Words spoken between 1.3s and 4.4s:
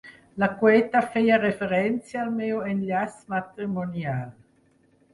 referència al meu enllaç matrimonial.